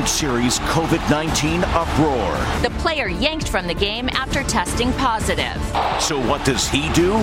[0.00, 2.32] World Series COVID 19 uproar.
[2.62, 5.60] The player yanked from the game after testing positive.
[6.00, 7.18] So, what does he do?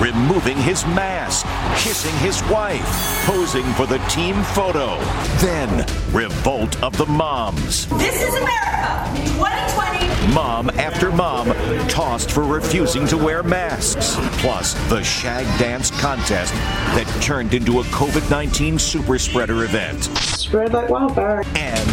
[0.00, 1.44] Removing his mask,
[1.76, 2.86] kissing his wife,
[3.26, 4.96] posing for the team photo.
[5.40, 7.86] Then, revolt of the moms.
[7.98, 10.21] This is America 2020.
[10.34, 11.48] Mom after mom
[11.88, 14.16] tossed for refusing to wear masks.
[14.40, 20.04] Plus, the shag dance contest that turned into a COVID 19 super spreader event.
[20.04, 21.42] Spread like wildfire.
[21.56, 21.88] And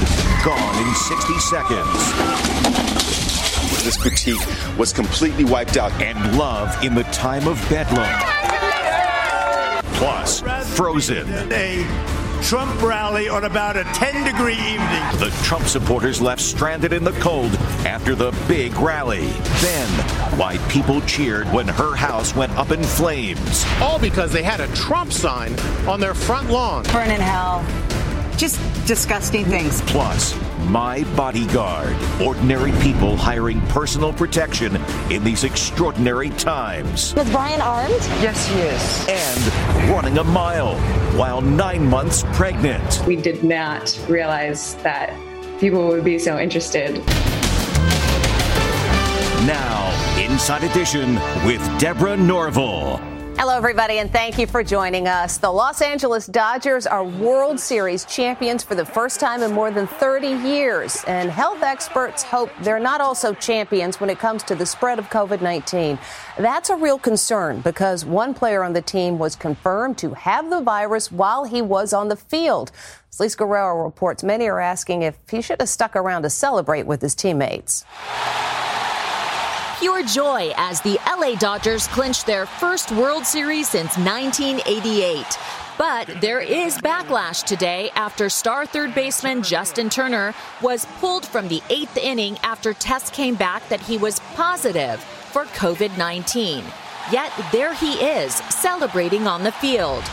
[0.46, 2.14] gone in 60 seconds.
[3.84, 5.92] This boutique was completely wiped out.
[6.02, 8.22] And love in the time of bedlam.
[9.96, 10.40] Plus,
[10.78, 11.28] Frozen.
[12.40, 15.04] A Trump rally on about a 10 degree evening.
[15.20, 17.54] The Trump supporters left stranded in the cold
[17.86, 19.28] after the big rally.
[19.62, 19.90] Then,
[20.38, 23.66] why people cheered when her house went up in flames.
[23.82, 25.54] All because they had a Trump sign
[25.86, 26.84] on their front lawn.
[26.94, 27.66] Burn in hell.
[28.38, 29.82] Just disgusting things.
[29.82, 31.96] Plus, my bodyguard.
[32.22, 34.76] Ordinary people hiring personal protection
[35.12, 37.16] in these extraordinary times.
[37.16, 37.94] Was Brian armed?
[38.22, 39.08] Yes, he is.
[39.10, 40.76] And running a mile
[41.18, 43.04] while nine months pregnant.
[43.08, 45.18] We did not realize that
[45.60, 46.96] people would be so interested.
[49.46, 51.16] Now, Inside Edition
[51.46, 53.02] with Deborah Norville.
[53.40, 55.38] Hello, everybody, and thank you for joining us.
[55.38, 59.88] The Los Angeles Dodgers are World Series champions for the first time in more than
[59.88, 61.06] 30 years.
[61.06, 65.10] And health experts hope they're not also champions when it comes to the spread of
[65.10, 65.98] COVID 19.
[66.38, 70.60] That's a real concern because one player on the team was confirmed to have the
[70.60, 72.74] virus while he was on the field.
[73.22, 77.02] As Guerrero reports, many are asking if he should have stuck around to celebrate with
[77.02, 77.86] his teammates
[79.80, 85.26] pure joy as the LA Dodgers clinch their first World Series since 1988.
[85.78, 91.64] But there is backlash today after star third baseman Justin Turner was pulled from the
[91.70, 96.66] eighth inning after tests came back that he was positive for COVID 19.
[97.10, 100.04] Yet there he is, celebrating on the field.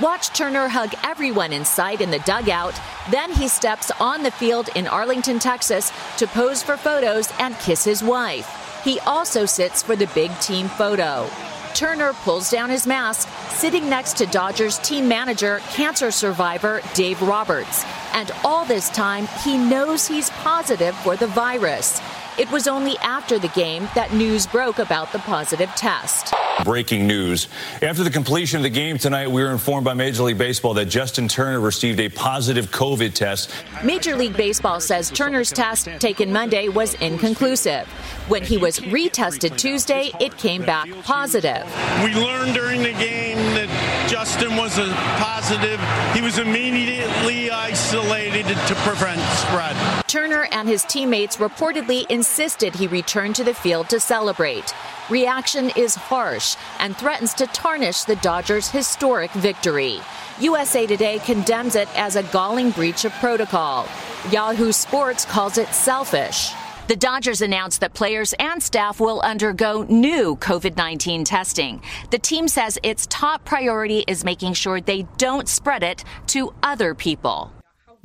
[0.00, 2.80] Watch Turner hug everyone in sight in the dugout.
[3.10, 7.82] Then he steps on the field in Arlington, Texas to pose for photos and kiss
[7.82, 8.55] his wife.
[8.86, 11.28] He also sits for the big team photo.
[11.74, 17.84] Turner pulls down his mask, sitting next to Dodgers team manager, cancer survivor Dave Roberts.
[18.14, 22.00] And all this time, he knows he's positive for the virus.
[22.38, 26.32] It was only after the game that news broke about the positive test.
[26.64, 27.48] Breaking news.
[27.82, 30.86] After the completion of the game tonight, we were informed by Major League Baseball that
[30.86, 33.50] Justin Turner received a positive COVID test.
[33.84, 37.86] Major League Baseball says Turner's test taken Monday was inconclusive.
[38.28, 41.64] When he was retested Tuesday, it came back positive.
[42.02, 43.68] We learned during the game that
[44.08, 44.86] Justin was a
[45.18, 45.78] positive.
[46.14, 50.06] He was immediately isolated to prevent spread.
[50.06, 54.72] Turner and his teammates reportedly insisted he return to the field to celebrate.
[55.10, 59.98] Reaction is harsh and threatens to tarnish the Dodgers' historic victory.
[60.38, 63.88] USA Today condemns it as a galling breach of protocol.
[64.30, 66.52] Yahoo Sports calls it selfish.
[66.86, 71.82] The Dodgers announced that players and staff will undergo new COVID 19 testing.
[72.12, 76.94] The team says its top priority is making sure they don't spread it to other
[76.94, 77.50] people.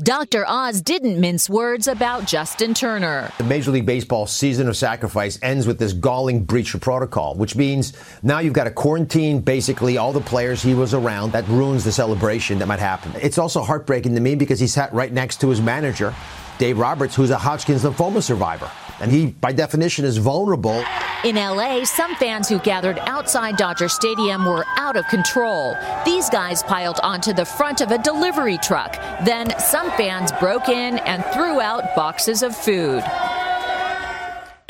[0.03, 0.45] Dr.
[0.47, 3.31] Oz didn't mince words about Justin Turner.
[3.37, 7.55] The Major League Baseball season of sacrifice ends with this galling breach of protocol, which
[7.55, 7.93] means
[8.23, 11.33] now you've got to quarantine basically all the players he was around.
[11.33, 13.11] That ruins the celebration that might happen.
[13.21, 16.15] It's also heartbreaking to me because he sat right next to his manager,
[16.57, 18.71] Dave Roberts, who's a Hodgkin's lymphoma survivor.
[19.01, 20.83] And he, by definition, is vulnerable.
[21.23, 25.75] In LA, some fans who gathered outside Dodger Stadium were out of control.
[26.05, 28.93] These guys piled onto the front of a delivery truck.
[29.25, 33.03] Then some fans broke in and threw out boxes of food.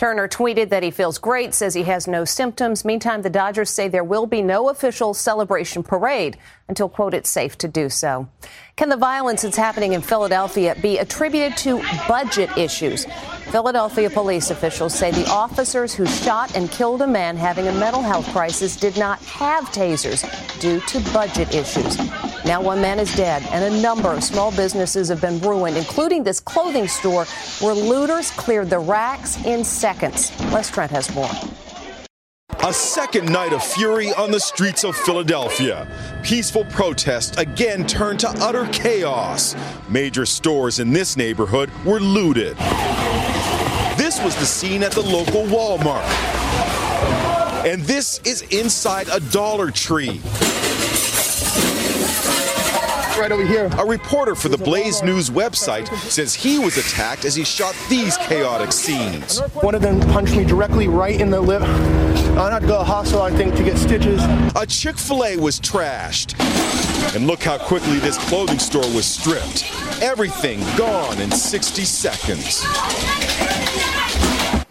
[0.02, 2.84] Turner tweeted that he feels great, says he has no symptoms.
[2.84, 7.56] Meantime, the Dodgers say there will be no official celebration parade until, quote, it's safe
[7.60, 8.28] to do so.
[8.78, 13.06] Can the violence that's happening in Philadelphia be attributed to budget issues?
[13.52, 18.02] Philadelphia police officials say the officers who shot and killed a man having a mental
[18.02, 20.24] health crisis did not have tasers
[20.62, 21.98] due to budget issues.
[22.46, 26.24] Now one man is dead and a number of small businesses have been ruined, including
[26.24, 27.26] this clothing store
[27.60, 30.32] where looters cleared the racks in seconds.
[30.54, 31.30] Les Trent has more.
[32.64, 35.88] A second night of fury on the streets of Philadelphia.
[36.24, 39.56] Peaceful protests again turned to utter chaos.
[39.90, 42.56] Major stores in this neighborhood were looted.
[44.24, 46.04] Was the scene at the local Walmart.
[47.66, 50.22] And this is inside a Dollar Tree
[53.22, 53.70] right over here.
[53.78, 58.18] A reporter for the Blaze News website says he was attacked as he shot these
[58.18, 59.40] chaotic scenes.
[59.62, 61.62] One of them punched me directly right in the lip.
[61.62, 64.22] I had to go to the hospital, I think, to get stitches.
[64.56, 66.36] A Chick fil A was trashed.
[67.16, 69.66] And look how quickly this clothing store was stripped.
[70.02, 72.66] Everything gone in 60 seconds.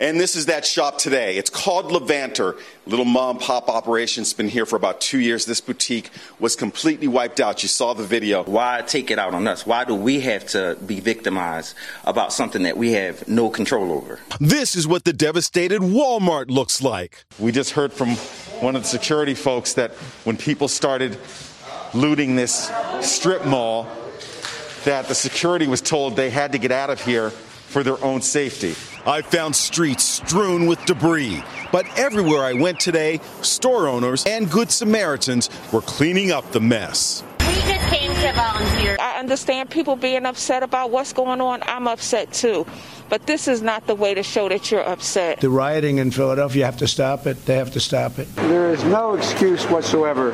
[0.01, 1.37] And this is that shop today.
[1.37, 2.59] It's called Levanter.
[2.87, 4.23] Little mom pop operation.
[4.23, 5.45] It's been here for about two years.
[5.45, 6.09] This boutique
[6.39, 7.63] was completely wiped out.
[7.63, 8.43] You saw the video.
[8.43, 9.67] Why take it out on us?
[9.67, 14.19] Why do we have to be victimized about something that we have no control over?
[14.41, 17.23] This is what the devastated Walmart looks like.
[17.39, 18.13] We just heard from
[18.63, 19.93] one of the security folks that
[20.25, 21.19] when people started
[21.93, 22.73] looting this
[23.03, 23.87] strip mall,
[24.85, 27.33] that the security was told they had to get out of here
[27.71, 28.75] for their own safety.
[29.07, 34.71] I found streets strewn with debris, but everywhere I went today, store owners and Good
[34.71, 37.23] Samaritans were cleaning up the mess.
[37.41, 38.97] We just came to volunteer.
[39.01, 41.63] I understand people being upset about what's going on.
[41.63, 42.67] I'm upset too.
[43.09, 45.41] But this is not the way to show that you're upset.
[45.41, 47.45] The rioting in Philadelphia, you have to stop it.
[47.47, 48.35] They have to stop it.
[48.37, 50.31] There is no excuse whatsoever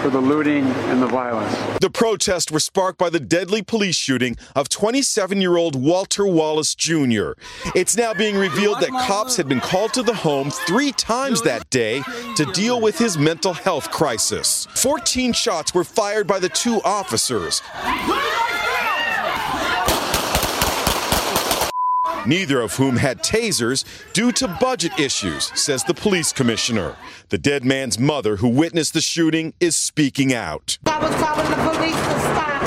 [0.00, 1.54] for the looting and the violence.
[1.80, 6.74] The protests were sparked by the deadly police shooting of 27 year old Walter Wallace
[6.74, 7.32] Jr.
[7.74, 11.68] It's now being revealed that cops had been called to the home three times that
[11.70, 12.02] day
[12.36, 14.66] to deal with his mental health crisis.
[14.74, 17.62] 14 shots were fired by the two officers.
[22.30, 26.94] Neither of whom had tasers due to budget issues, says the police commissioner.
[27.30, 30.78] The dead man's mother, who witnessed the shooting, is speaking out.
[30.86, 32.62] I was telling the police to stop.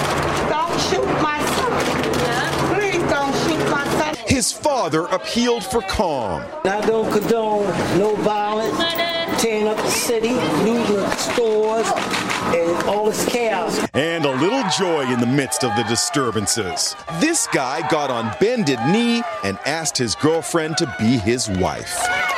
[0.50, 2.76] Don't shoot my son.
[2.76, 4.16] Please don't shoot my son.
[4.28, 6.44] His father appealed for calm.
[6.66, 7.64] I don't condone
[7.98, 8.78] no violence,
[9.42, 10.34] tearing up the city,
[10.66, 11.88] looting stores,
[12.54, 13.86] and all this chaos.
[13.94, 16.96] And a little joy in the midst of the disturbances.
[17.20, 22.33] This guy got on bended knee and asked his girlfriend to be his wife.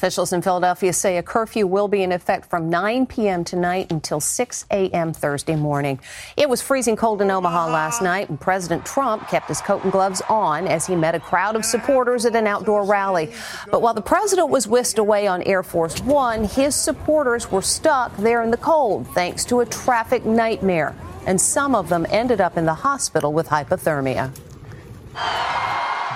[0.00, 3.44] Officials in Philadelphia say a curfew will be in effect from 9 p.m.
[3.44, 5.12] tonight until 6 a.m.
[5.12, 6.00] Thursday morning.
[6.38, 9.92] It was freezing cold in Omaha last night, and President Trump kept his coat and
[9.92, 13.30] gloves on as he met a crowd of supporters at an outdoor rally.
[13.70, 18.16] But while the president was whisked away on Air Force One, his supporters were stuck
[18.16, 22.56] there in the cold thanks to a traffic nightmare, and some of them ended up
[22.56, 24.32] in the hospital with hypothermia.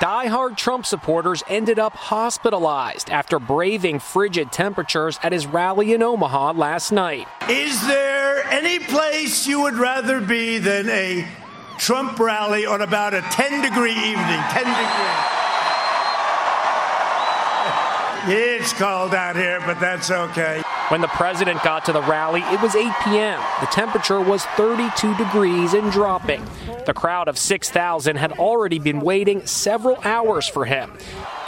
[0.05, 6.53] Die-hard Trump supporters ended up hospitalized after braving frigid temperatures at his rally in Omaha
[6.53, 7.27] last night.
[7.49, 11.27] Is there any place you would rather be than a
[11.79, 14.43] Trump rally on about a 10 degree evening?
[14.51, 15.15] 10 degree.
[18.37, 20.64] It's cold out here, but that's okay.
[20.95, 23.43] When the president got to the rally, it was 8 p.m.
[23.59, 26.47] The temperature was 32 degrees and dropping.
[26.87, 30.93] The crowd of 6,000 had already been waiting several hours for him.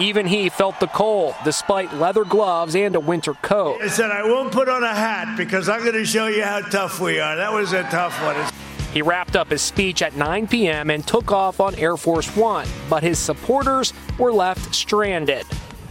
[0.00, 3.80] Even he felt the cold, despite leather gloves and a winter coat.
[3.80, 6.62] I said, I won't put on a hat because I'm going to show you how
[6.62, 7.36] tough we are.
[7.36, 8.52] That was a tough one.
[8.92, 10.90] He wrapped up his speech at 9 p.m.
[10.90, 15.46] and took off on Air Force One, but his supporters were left stranded.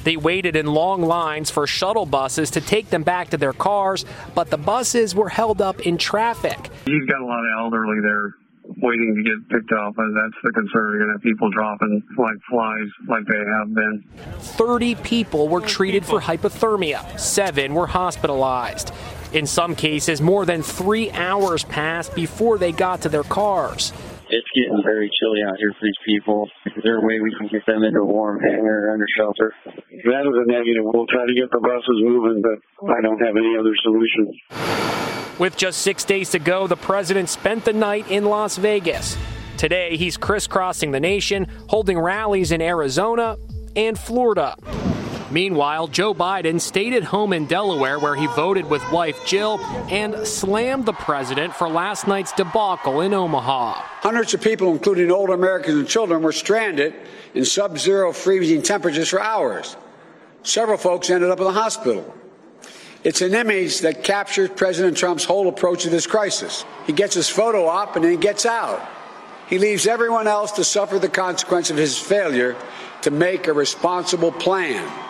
[0.06, 4.06] They waited in long lines for shuttle buses to take them back to their cars,
[4.36, 6.70] but the buses were held up in traffic.
[6.86, 8.36] You've got a lot of elderly there
[8.84, 10.92] waiting to get picked up, and that's the concern.
[10.92, 14.04] You're going to have people dropping like flies, like they have been.
[14.42, 18.92] 30 people were treated for hypothermia, seven were hospitalized.
[19.34, 23.92] In some cases, more than three hours passed before they got to their cars
[24.29, 26.50] it's getting very chilly out here for these people.
[26.65, 29.53] Is there a way we can get them into a warm hangar under shelter?
[29.65, 30.84] That is a negative.
[30.84, 34.36] We'll try to get the buses moving, but I don't have any other solutions.
[35.38, 39.17] With just six days to go, the president spent the night in Las Vegas.
[39.58, 43.38] Today, he's crisscrossing the nation, holding rallies in Arizona
[43.75, 44.55] and Florida.
[45.36, 50.25] Meanwhile, Joe Biden stayed at home in Delaware where he voted with wife Jill and
[50.25, 53.74] slammed the president for last night's debacle in Omaha.
[54.00, 56.94] Hundreds of people, including older Americans and children, were stranded
[57.34, 59.75] in sub zero freezing temperatures for hours.
[60.44, 62.15] Several folks ended up in the hospital.
[63.04, 66.63] It's an image that captures President Trump's whole approach to this crisis.
[66.88, 68.88] He gets his photo op and then he gets out.
[69.50, 72.56] He leaves everyone else to suffer the consequence of his failure
[73.01, 75.05] to make a responsible plan.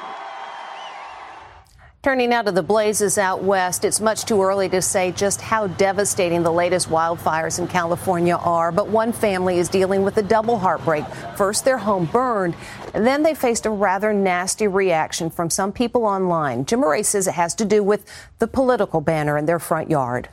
[2.05, 5.65] Turning now to the blazes out west, it's much too early to say just how
[5.65, 10.59] devastating the latest wildfires in California are, but one family is dealing with a double
[10.59, 11.03] heartbreak.
[11.35, 12.53] First, their home burned,
[12.93, 16.63] and then they faced a rather nasty reaction from some people online.
[16.65, 18.05] Jim Moret says it has to do with
[18.37, 20.29] the political banner in their front yard.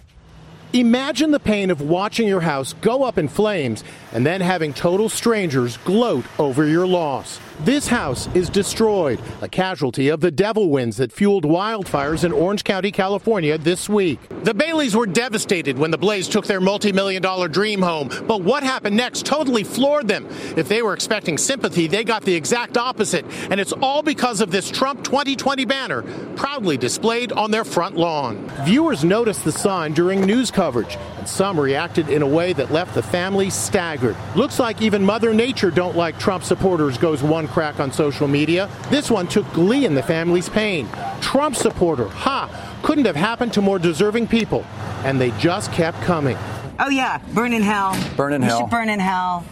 [0.75, 5.09] Imagine the pain of watching your house go up in flames and then having total
[5.09, 7.41] strangers gloat over your loss.
[7.65, 12.65] This house is destroyed, a casualty of the devil winds that fueled wildfires in Orange
[12.65, 14.19] County, California this week.
[14.43, 18.43] The Baileys were devastated when the blaze took their multi million dollar dream home, but
[18.43, 20.27] what happened next totally floored them.
[20.57, 24.51] If they were expecting sympathy, they got the exact opposite, and it's all because of
[24.51, 26.03] this Trump 2020 banner
[26.35, 28.51] proudly displayed on their front lawn.
[28.65, 32.93] Viewers noticed the sign during news coverage, and some reacted in a way that left
[32.93, 34.17] the family staggered.
[34.35, 38.69] Looks like even Mother Nature don't like Trump supporters, goes one crack on social media.
[38.91, 40.89] This one took glee in the family's pain.
[41.21, 42.49] Trump supporter, ha,
[42.83, 44.65] couldn't have happened to more deserving people.
[45.05, 46.37] And they just kept coming.
[46.79, 47.97] Oh, yeah, burn in hell.
[48.17, 48.61] Burn in we hell.
[48.61, 49.45] Should burn in hell.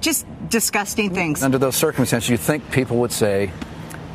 [0.00, 1.42] Just disgusting things.
[1.42, 3.50] Under those circumstances, you'd think people would say,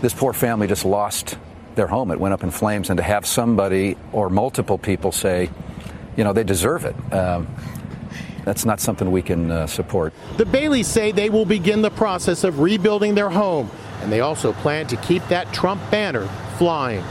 [0.01, 1.37] this poor family just lost
[1.75, 2.11] their home.
[2.11, 2.89] It went up in flames.
[2.89, 5.49] And to have somebody or multiple people say,
[6.17, 6.95] you know, they deserve it.
[7.13, 7.47] Um,
[8.45, 10.13] that's not something we can uh, support.
[10.37, 13.69] The Baileys say they will begin the process of rebuilding their home,
[14.01, 17.03] and they also plan to keep that Trump banner flying.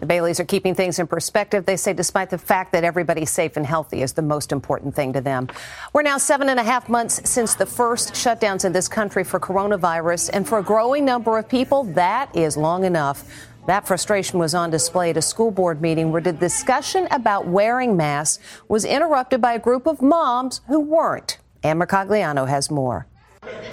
[0.00, 1.66] The Baileys are keeping things in perspective.
[1.66, 5.12] They say, despite the fact that everybody's safe and healthy is the most important thing
[5.14, 5.48] to them.
[5.92, 9.40] We're now seven and a half months since the first shutdowns in this country for
[9.40, 13.24] coronavirus, and for a growing number of people, that is long enough.
[13.68, 17.98] That frustration was on display at a school board meeting where the discussion about wearing
[17.98, 21.36] masks was interrupted by a group of moms who weren't.
[21.62, 23.06] Ann Mercogliano has more.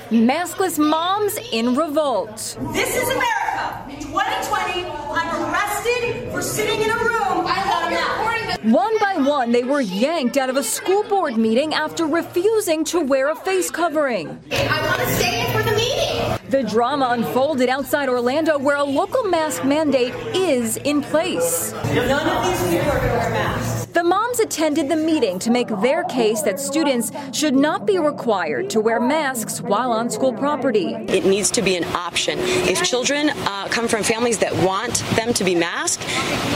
[0.09, 2.57] Maskless moms in revolt.
[2.73, 3.85] This is America.
[3.89, 8.63] In 2020, I'm arrested for sitting in a room without a mask.
[8.65, 13.01] One by one, they were yanked out of a school board meeting after refusing to
[13.01, 14.39] wear a face covering.
[14.51, 16.39] I want to stay in for the meeting.
[16.49, 21.73] The drama unfolded outside Orlando, where a local mask mandate is in place.
[21.73, 23.85] None of these people are going to wear masks.
[23.95, 28.69] The moms attended the meeting to make their case that students should not be required
[28.71, 30.93] to wear masks while on school property.
[31.07, 32.37] It needs to be an option.
[32.39, 36.03] If children uh, come from families that want them to be masked,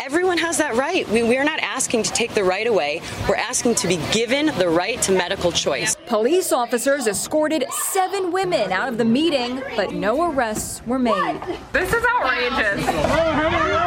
[0.04, 1.08] everyone has that right.
[1.08, 3.02] We, we are not asking to take the right away.
[3.28, 5.96] We're asking to be given the right to medical choice.
[6.08, 11.40] Police officers escorted seven women out of the meeting, but no arrests were made.
[11.72, 13.79] This is outrageous.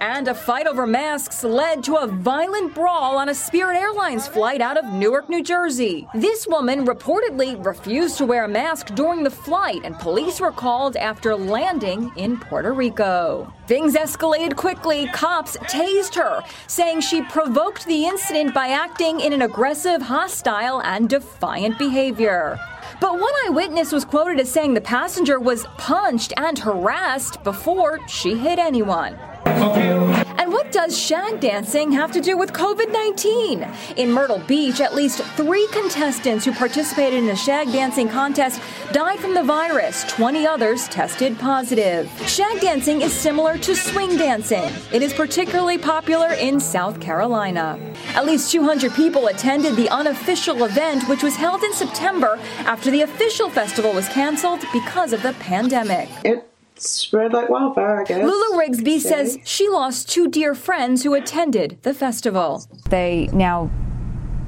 [0.00, 4.60] And a fight over masks led to a violent brawl on a Spirit Airlines flight
[4.60, 6.06] out of Newark, New Jersey.
[6.14, 10.96] This woman reportedly refused to wear a mask during the flight, and police were called
[10.96, 13.52] after landing in Puerto Rico.
[13.66, 15.08] Things escalated quickly.
[15.08, 21.08] Cops tased her, saying she provoked the incident by acting in an aggressive, hostile, and
[21.08, 22.58] defiant behavior.
[23.00, 28.36] But one eyewitness was quoted as saying the passenger was punched and harassed before she
[28.36, 29.16] hit anyone.
[29.58, 33.68] And what does shag dancing have to do with COVID 19?
[33.96, 38.60] In Myrtle Beach, at least three contestants who participated in a shag dancing contest
[38.92, 40.04] died from the virus.
[40.04, 42.08] 20 others tested positive.
[42.28, 44.70] Shag dancing is similar to swing dancing.
[44.92, 47.78] It is particularly popular in South Carolina.
[48.14, 53.02] At least 200 people attended the unofficial event, which was held in September after the
[53.02, 56.08] official festival was canceled because of the pandemic.
[56.24, 56.47] It
[56.80, 58.24] spread like wildfire, I guess.
[58.24, 62.64] Lulu Rigsby says she lost two dear friends who attended the festival.
[62.88, 63.70] They now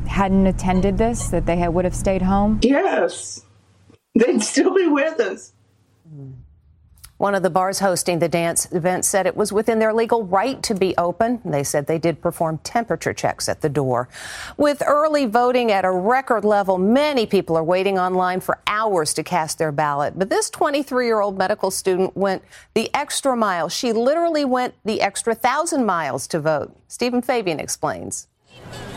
[0.07, 2.59] hadn't attended this, that they had, would have stayed home?
[2.63, 3.45] Yes.
[4.15, 5.53] They'd still be with us.
[7.21, 10.63] One of the bars hosting the dance event said it was within their legal right
[10.63, 11.39] to be open.
[11.45, 14.09] They said they did perform temperature checks at the door.
[14.57, 19.23] With early voting at a record level, many people are waiting online for hours to
[19.23, 20.19] cast their ballot.
[20.19, 23.69] But this 23 year old medical student went the extra mile.
[23.69, 26.75] She literally went the extra thousand miles to vote.
[26.89, 28.29] Stephen Fabian explains.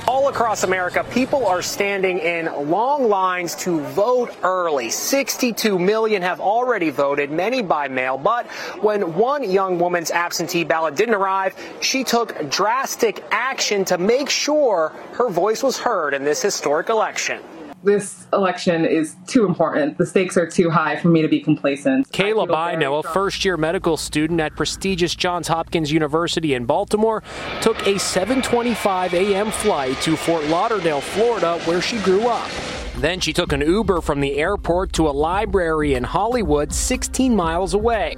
[0.07, 4.89] All across America, people are standing in long lines to vote early.
[4.89, 8.17] 62 million have already voted, many by mail.
[8.17, 8.47] But
[8.81, 14.93] when one young woman's absentee ballot didn't arrive, she took drastic action to make sure
[15.13, 17.41] her voice was heard in this historic election.
[17.83, 19.97] This election is too important.
[19.97, 22.09] The stakes are too high for me to be complacent.
[22.11, 27.23] Kayla Bino, a first year medical student at prestigious Johns Hopkins University in Baltimore,
[27.61, 29.51] took a 7:25 a.m.
[29.51, 32.49] flight to Fort Lauderdale, Florida, where she grew up.
[32.97, 37.73] Then she took an Uber from the airport to a library in Hollywood, 16 miles
[37.73, 38.15] away.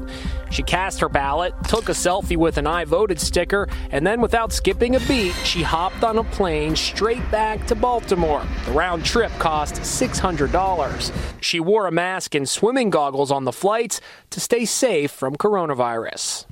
[0.51, 4.53] She cast her ballot, took a selfie with an I voted sticker, and then without
[4.53, 8.45] skipping a beat, she hopped on a plane straight back to Baltimore.
[8.65, 11.11] The round trip cost $600.
[11.41, 14.01] She wore a mask and swimming goggles on the flights
[14.31, 16.45] to stay safe from coronavirus.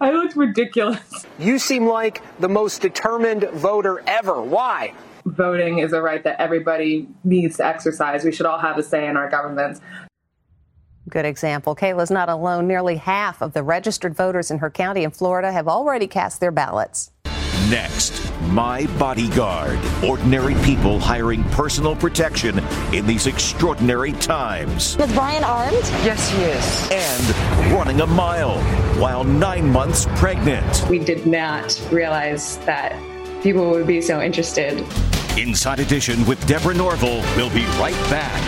[0.00, 1.26] I looked ridiculous.
[1.38, 4.40] You seem like the most determined voter ever.
[4.40, 4.94] Why?
[5.24, 8.24] Voting is a right that everybody needs to exercise.
[8.24, 9.80] We should all have a say in our governments.
[11.08, 11.74] Good example.
[11.74, 12.68] Kayla's not alone.
[12.68, 16.52] Nearly half of the registered voters in her county in Florida have already cast their
[16.52, 17.10] ballots.
[17.68, 19.78] Next, My Bodyguard.
[20.04, 22.58] Ordinary people hiring personal protection
[22.92, 24.96] in these extraordinary times.
[24.96, 25.72] Is Brian armed?
[26.02, 26.90] Yes, he is.
[26.90, 28.58] And running a mile
[29.00, 30.88] while nine months pregnant.
[30.88, 32.92] We did not realize that
[33.42, 34.84] people would be so interested.
[35.36, 37.22] Inside Edition with Deborah Norville.
[37.36, 38.40] We'll be right back.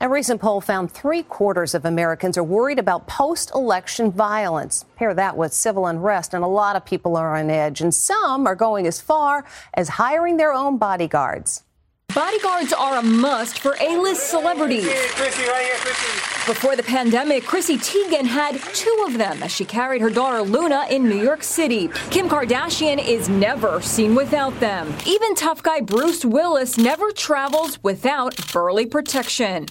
[0.00, 4.84] A recent poll found three quarters of Americans are worried about post election violence.
[4.96, 8.46] Pair that with civil unrest, and a lot of people are on edge, and some
[8.46, 11.62] are going as far as hiring their own bodyguards.
[12.14, 14.86] Bodyguards are a must for A-list celebrities.
[16.46, 20.84] Before the pandemic, Chrissy Teigen had two of them as she carried her daughter Luna
[20.90, 21.88] in New York City.
[22.10, 24.94] Kim Kardashian is never seen without them.
[25.06, 29.68] Even tough guy Bruce Willis never travels without burly protection.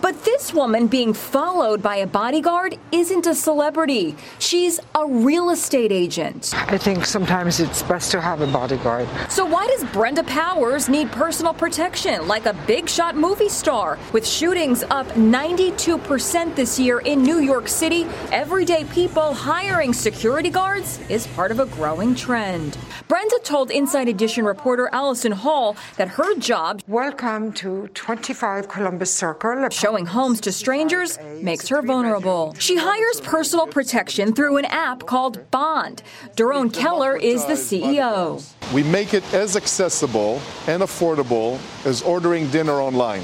[0.00, 4.16] But this woman being followed by a bodyguard isn't a celebrity.
[4.38, 6.52] She's a real estate agent.
[6.54, 9.08] I think sometimes it's best to have a bodyguard.
[9.28, 13.98] So why does Brenda Powers need personal protection like a big shot movie star?
[14.12, 21.00] With shootings up 92% this year in New York City, everyday people hiring security guards
[21.08, 22.78] is part of a growing trend.
[23.08, 29.68] Brenda told Inside Edition reporter Allison Hall that her job Welcome to 25 Columbus Circle.
[29.70, 32.54] Showing homes to strangers makes her vulnerable.
[32.60, 36.04] She hires personal protection through an app called Bond.
[36.36, 38.40] Daron Keller is the CEO.
[38.72, 43.22] We make it as accessible and affordable as ordering dinner online.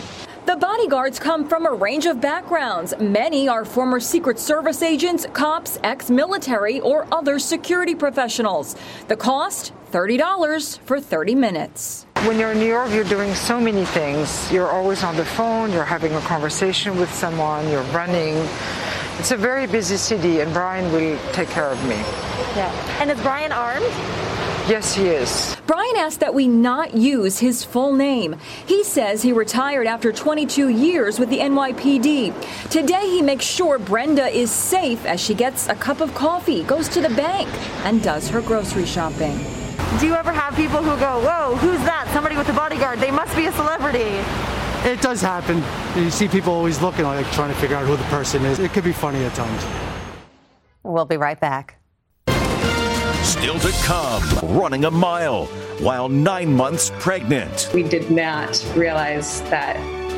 [0.51, 2.93] The bodyguards come from a range of backgrounds.
[2.99, 8.75] Many are former Secret Service agents, cops, ex military, or other security professionals.
[9.07, 12.05] The cost $30 for 30 minutes.
[12.25, 14.51] When you're in New York, you're doing so many things.
[14.51, 18.35] You're always on the phone, you're having a conversation with someone, you're running.
[19.21, 21.95] It's a very busy city, and Brian will take care of me.
[22.57, 22.99] Yeah.
[23.01, 23.87] And is Brian armed?
[24.71, 25.57] Yes, he is.
[25.67, 28.37] Brian asked that we not use his full name.
[28.67, 32.71] He says he retired after 22 years with the NYPD.
[32.71, 36.89] Today, he makes sure Brenda is safe as she gets a cup of coffee, goes
[36.91, 37.49] to the bank,
[37.85, 39.37] and does her grocery shopping.
[39.99, 42.09] Do you ever have people who go, whoa, who's that?
[42.13, 43.01] Somebody with a bodyguard.
[43.01, 44.23] They must be a celebrity.
[44.89, 45.65] It does happen.
[46.01, 48.61] You see people always looking, like trying to figure out who the person is.
[48.61, 49.67] It could be funny at times.
[50.85, 51.80] We'll be right back.
[53.31, 54.25] Still to come,
[54.59, 55.47] running a mile
[55.79, 57.71] while nine months pregnant.
[57.73, 59.77] We did not realize that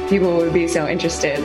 [0.09, 1.39] people would be so interested.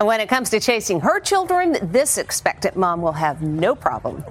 [0.00, 4.24] When it comes to chasing her children, this expectant mom will have no problem.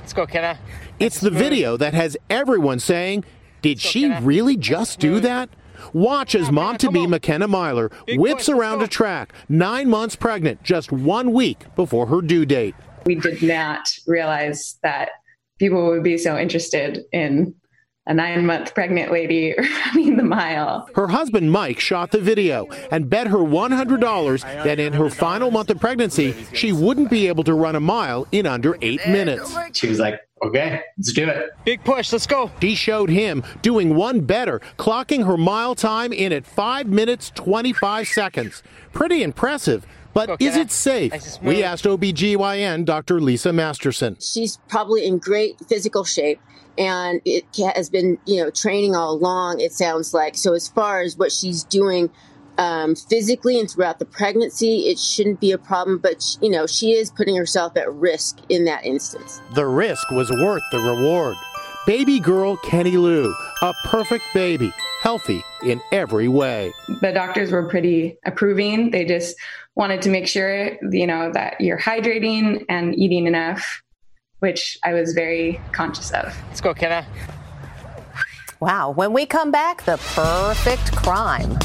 [0.00, 0.58] Let's go, Kenna.
[0.98, 3.24] It's the video that has everyone saying,
[3.62, 5.50] Did she really just do that?
[5.92, 10.92] Watch as mom to be Makenna Myler whips around a track, nine months pregnant, just
[10.92, 12.74] one week before her due date.
[13.04, 15.10] We did not realize that
[15.58, 17.54] people would be so interested in
[18.06, 19.54] a nine month pregnant lady
[19.86, 20.88] running the mile.
[20.94, 25.70] Her husband Mike shot the video and bet her $100 that in her final month
[25.70, 29.56] of pregnancy, she wouldn't be able to run a mile in under eight minutes.
[29.72, 31.50] She was like, okay, let's do it.
[31.64, 32.50] Big push, let's go.
[32.60, 38.08] She showed him doing one better, clocking her mile time in at 5 minutes 25
[38.08, 38.62] seconds.
[38.92, 39.86] Pretty impressive.
[40.14, 41.12] But is it safe?
[41.42, 43.20] We asked OBGYN Dr.
[43.20, 44.16] Lisa Masterson.
[44.18, 46.40] She's probably in great physical shape
[46.78, 47.44] and it
[47.74, 50.36] has been, you know, training all along, it sounds like.
[50.36, 52.10] So as far as what she's doing
[52.58, 55.98] um, physically and throughout the pregnancy, it shouldn't be a problem.
[55.98, 59.40] But you know, she is putting herself at risk in that instance.
[59.54, 61.36] The risk was worth the reward.
[61.86, 66.72] Baby girl Kenny Lou, a perfect baby, healthy in every way.
[67.00, 68.90] The doctors were pretty approving.
[68.90, 69.36] They just
[69.76, 73.82] wanted to make sure, you know, that you're hydrating and eating enough,
[74.40, 76.36] which I was very conscious of.
[76.48, 77.06] Let's go, Kenna.
[78.58, 78.90] Wow.
[78.90, 81.56] When we come back, the perfect crime.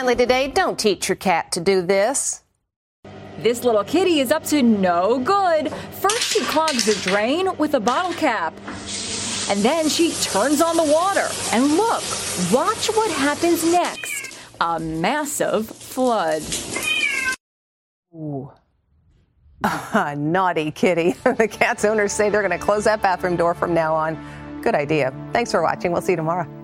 [0.00, 2.42] Finally, today, don't teach your cat to do this.
[3.40, 5.70] This little kitty is up to no good.
[5.70, 8.54] First, she clogs the drain with a bottle cap.
[9.50, 11.28] And then she turns on the water.
[11.52, 12.02] And look,
[12.50, 16.44] watch what happens next a massive flood.
[18.14, 18.50] Ooh.
[20.16, 21.10] naughty kitty.
[21.24, 24.16] the cat's owners say they're going to close that bathroom door from now on.
[24.62, 25.12] Good idea.
[25.34, 25.92] Thanks for watching.
[25.92, 26.59] We'll see you tomorrow.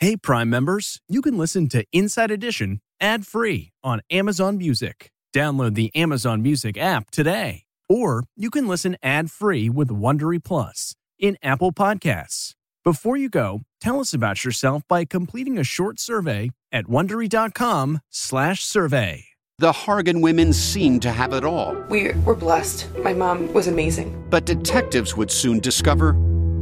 [0.00, 5.10] Hey, Prime members, you can listen to Inside Edition ad free on Amazon Music.
[5.34, 7.64] Download the Amazon Music app today.
[7.88, 12.52] Or you can listen ad free with Wondery Plus in Apple Podcasts.
[12.84, 19.24] Before you go, tell us about yourself by completing a short survey at wondery.com/slash survey.
[19.58, 21.76] The Hargan women seemed to have it all.
[21.90, 22.86] We were blessed.
[22.98, 24.26] My mom was amazing.
[24.30, 26.12] But detectives would soon discover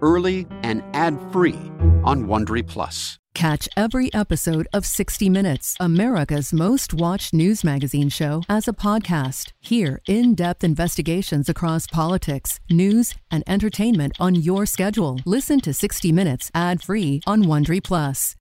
[0.00, 1.58] early and ad free
[2.04, 3.18] on Wondery Plus.
[3.38, 9.52] Catch every episode of 60 Minutes, America's most watched news magazine show, as a podcast.
[9.60, 15.20] Hear in depth investigations across politics, news, and entertainment on your schedule.
[15.24, 18.34] Listen to 60 Minutes ad free on Wondery Plus.